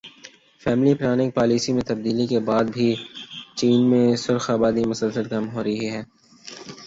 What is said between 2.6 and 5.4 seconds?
بھی چین میں شرح آبادی مسلسل